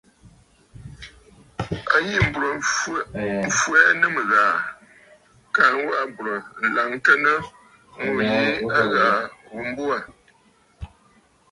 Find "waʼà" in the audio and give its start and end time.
5.85-6.03